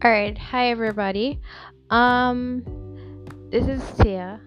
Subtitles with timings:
[0.00, 1.40] All right, hi everybody.
[1.90, 2.62] Um,
[3.50, 4.40] this is Tia.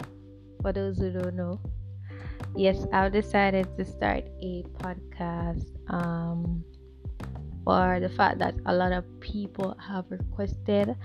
[0.62, 1.60] For those who don't know,
[2.55, 5.68] yes, I've decided to start a podcast.
[5.92, 6.64] Um,
[7.66, 10.96] for the fact that a lot of people have requested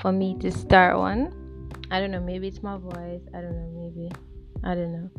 [0.00, 1.70] for me to start one.
[1.92, 3.22] I don't know, maybe it's my voice.
[3.32, 4.10] I don't know, maybe
[4.64, 5.10] I don't know.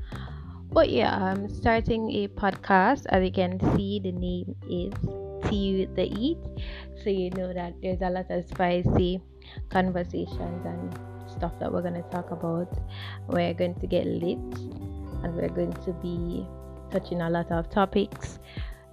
[0.74, 3.06] But yeah, I'm starting a podcast.
[3.08, 6.38] As you can see, the name is With the Eat.
[7.04, 9.22] So you know that there's a lot of spicy
[9.70, 12.72] conversations and stuff that we're gonna talk about.
[13.28, 14.38] We're going to get lit
[15.24, 16.46] and we're going to be
[16.92, 18.40] touching a lot of topics.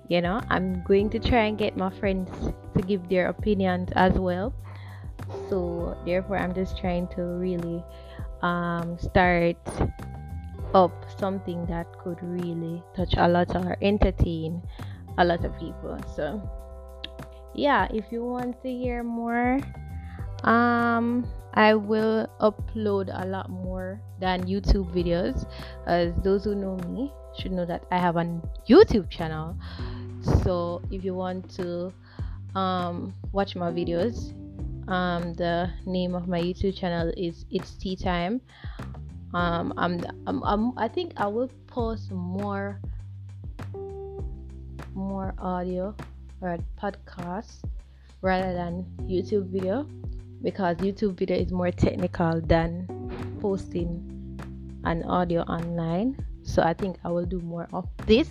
[0.08, 2.30] You know, I'm going to try and get my friends
[2.76, 4.52] to give their opinions as well.
[5.48, 7.84] So therefore I'm just trying to really
[8.42, 9.56] um, start
[10.74, 14.62] up something that could really touch a lot or entertain
[15.18, 15.98] a lot of people.
[16.14, 16.40] So
[17.54, 19.58] yeah, if you want to hear more,
[20.44, 25.46] um I will upload a lot more than YouTube videos.
[25.86, 28.24] As those who know me should know that I have a
[28.68, 29.56] YouTube channel.
[30.44, 31.92] So if you want to
[32.54, 34.32] um watch my videos,
[34.88, 38.40] um the name of my YouTube channel is It's Tea Time
[39.34, 42.80] um I'm, I'm, I'm i think i will post more
[44.94, 45.94] more audio
[46.40, 47.64] or podcast
[48.22, 49.86] rather than youtube video
[50.42, 52.86] because youtube video is more technical than
[53.40, 54.06] posting
[54.84, 58.28] an audio online so i think i will do more of this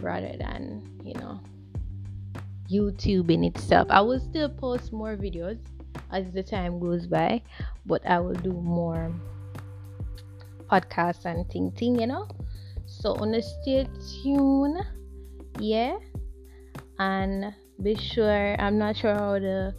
[0.00, 1.40] rather than you know
[2.70, 5.58] youtube in itself i will still post more videos
[6.12, 7.40] as the time goes by
[7.86, 9.12] but i will do more
[10.70, 12.28] podcast and thing thing, you know.
[12.86, 13.86] So on stay
[14.22, 14.78] tuned,
[15.58, 15.96] yeah,
[16.98, 18.56] and be sure.
[18.58, 19.74] I'm not sure how the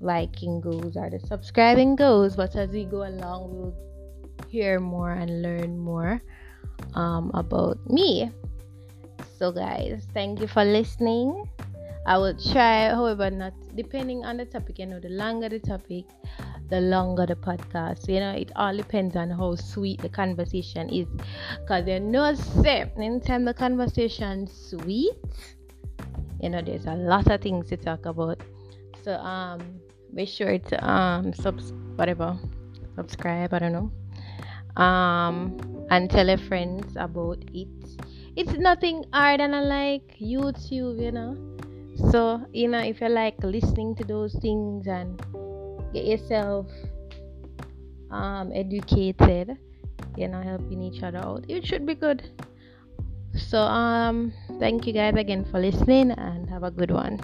[0.00, 3.74] liking goes or the subscribing goes, but as we go along, we'll
[4.48, 6.22] hear more and learn more
[6.94, 8.30] um, about me.
[9.38, 11.48] So, guys, thank you for listening.
[12.06, 14.78] I will try, however, not depending on the topic.
[14.78, 16.04] You know, the longer the topic,
[16.68, 18.08] the longer the podcast.
[18.08, 21.06] You know, it all depends on how sweet the conversation is.
[21.68, 25.14] Cause you know, say anytime the conversation sweet,
[26.40, 28.40] you know, there's a lot of things to talk about.
[29.02, 29.60] So um,
[30.14, 32.38] be sure to um subs whatever
[32.96, 33.52] subscribe.
[33.54, 34.82] I don't know.
[34.82, 35.58] Um,
[35.90, 37.68] and tell your friends about it.
[38.36, 41.36] It's nothing hard than I like YouTube, you know.
[42.10, 45.20] So you know, if you like listening to those things and
[45.92, 46.66] get yourself
[48.10, 49.58] um, educated
[50.16, 52.22] you know helping each other out it should be good.
[53.36, 57.20] So um thank you guys again for listening and have a good one